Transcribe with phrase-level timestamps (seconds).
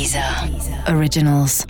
[0.00, 0.24] Deezer
[0.96, 1.66] Originals.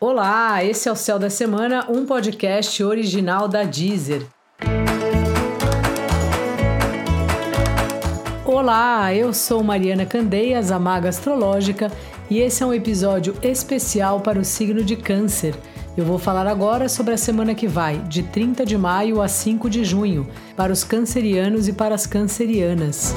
[0.00, 4.26] Olá, esse é o Céu da Semana, um podcast original da Deezer.
[8.46, 11.92] Olá, eu sou Mariana Candeias, a Maga Astrológica,
[12.30, 15.54] e esse é um episódio especial para o signo de Câncer.
[15.94, 19.68] Eu vou falar agora sobre a semana que vai, de 30 de maio a 5
[19.68, 20.26] de junho,
[20.56, 23.14] para os cancerianos e para as cancerianas.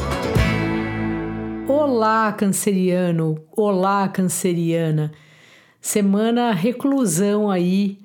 [1.68, 3.40] Olá, canceriano!
[3.52, 5.12] Olá, canceriana!
[5.82, 7.98] Semana reclusão aí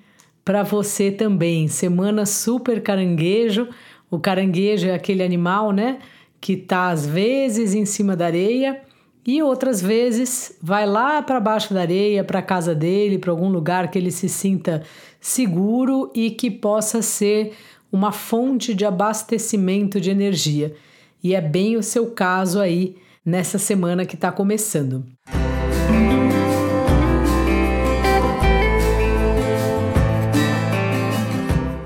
[0.43, 1.69] para você também.
[1.69, 3.69] Semana super caranguejo.
[4.11, 5.99] O caranguejo é aquele animal, né?
[6.41, 8.81] Que tá às vezes em cima da areia
[9.27, 13.91] e outras vezes vai lá para baixo da areia, para casa dele, para algum lugar
[13.91, 14.83] que ele se sinta
[15.21, 17.53] seguro e que possa ser
[17.93, 20.75] uma fonte de abastecimento de energia.
[21.23, 22.97] E é bem o seu caso aí
[23.31, 25.05] nessa semana que está começando.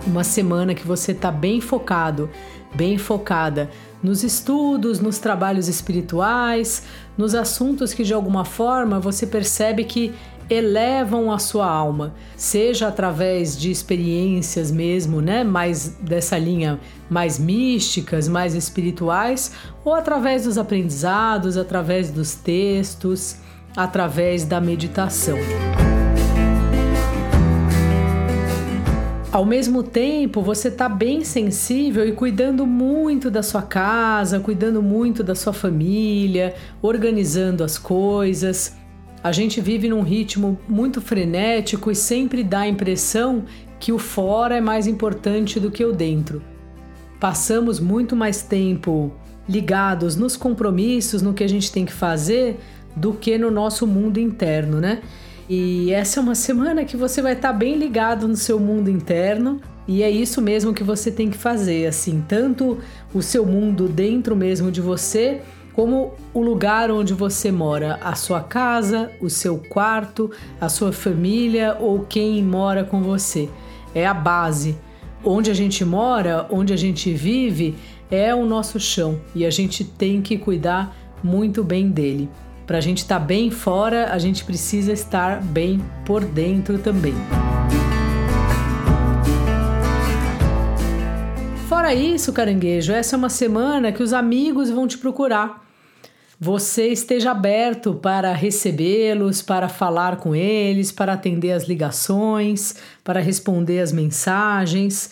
[0.06, 2.30] Uma semana que você está bem focado,
[2.74, 3.68] bem focada
[4.02, 6.84] nos estudos, nos trabalhos espirituais,
[7.16, 10.14] nos assuntos que de alguma forma você percebe que
[10.48, 16.78] elevam a sua alma, seja através de experiências mesmo, né, mais dessa linha
[17.08, 19.52] mais místicas, mais espirituais,
[19.84, 23.36] ou através dos aprendizados, através dos textos,
[23.76, 25.38] através da meditação.
[29.34, 35.24] Ao mesmo tempo, você está bem sensível e cuidando muito da sua casa, cuidando muito
[35.24, 38.76] da sua família, organizando as coisas.
[39.24, 43.44] A gente vive num ritmo muito frenético e sempre dá a impressão
[43.80, 46.42] que o fora é mais importante do que o dentro.
[47.18, 49.10] Passamos muito mais tempo
[49.48, 52.60] ligados nos compromissos, no que a gente tem que fazer,
[52.94, 55.00] do que no nosso mundo interno, né?
[55.48, 58.90] E essa é uma semana que você vai estar tá bem ligado no seu mundo
[58.90, 59.58] interno.
[59.88, 62.78] E é isso mesmo que você tem que fazer, assim, tanto
[63.14, 65.40] o seu mundo dentro mesmo de você,
[65.74, 70.30] como o lugar onde você mora, a sua casa, o seu quarto,
[70.60, 73.48] a sua família ou quem mora com você.
[73.94, 74.76] É a base.
[75.24, 77.74] Onde a gente mora, onde a gente vive,
[78.10, 82.28] é o nosso chão e a gente tem que cuidar muito bem dele.
[82.66, 87.14] Para a gente estar tá bem fora, a gente precisa estar bem por dentro também.
[91.68, 95.63] Fora isso, caranguejo, essa é uma semana que os amigos vão te procurar
[96.38, 103.80] você esteja aberto para recebê-los, para falar com eles, para atender as ligações, para responder
[103.80, 105.10] as mensagens.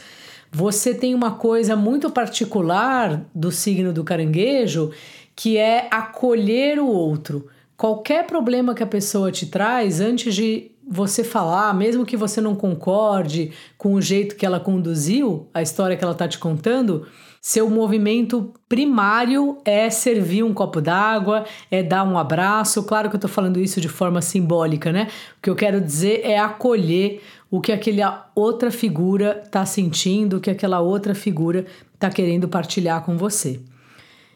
[0.51, 4.91] Você tem uma coisa muito particular do signo do caranguejo
[5.35, 7.49] que é acolher o outro.
[7.77, 12.55] Qualquer problema que a pessoa te traz, antes de você falar, mesmo que você não
[12.55, 17.07] concorde com o jeito que ela conduziu a história que ela está te contando,
[17.45, 22.85] seu movimento primário é servir um copo d'água, é dar um abraço.
[22.85, 25.09] Claro que eu estou falando isso de forma simbólica, né?
[25.39, 27.21] O que eu quero dizer é acolher
[27.51, 33.03] o que aquela outra figura está sentindo, o que aquela outra figura está querendo partilhar
[33.03, 33.61] com você.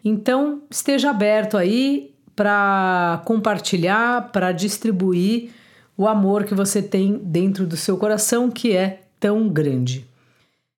[0.04, 5.50] Então, esteja aberto aí para compartilhar, para distribuir
[5.96, 10.04] o amor que você tem dentro do seu coração, que é tão grande.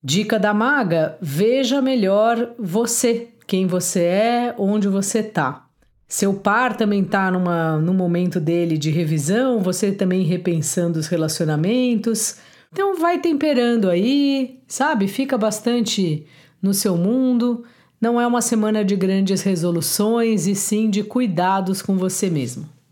[0.03, 5.67] Dica da maga: veja melhor você, quem você é, onde você está.
[6.07, 12.37] Seu par também está num momento dele de revisão, você também repensando os relacionamentos.
[12.73, 15.07] Então vai temperando aí, sabe?
[15.07, 16.27] Fica bastante
[16.63, 17.65] no seu mundo.
[18.01, 22.69] Não é uma semana de grandes resoluções e sim de cuidados com você mesmo.